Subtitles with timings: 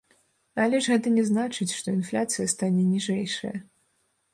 [0.63, 3.57] Але ж гэта не значыць, што інфляцыя стане ніжэйшая.